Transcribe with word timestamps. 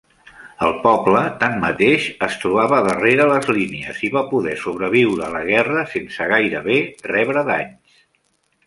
El 0.67 0.71
poble, 0.85 1.19
tanmateix, 1.43 2.07
es 2.29 2.37
trobava 2.45 2.79
darrere 2.89 3.27
les 3.33 3.51
línies 3.59 4.01
i 4.09 4.11
va 4.17 4.25
poder 4.33 4.57
sobreviure 4.65 5.29
a 5.29 5.33
la 5.39 5.45
guerra 5.53 5.87
sense 5.95 6.33
gairebé 6.35 6.81
rebre 7.15 7.49
danys. 7.55 8.05